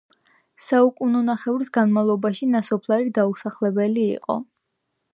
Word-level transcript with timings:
საუკუნენახევრის 0.67 1.69
განმავლობაში 1.77 2.51
ნასოფლარი 2.57 3.15
დაუსახლებელი 3.21 4.11
იყო. 4.19 4.43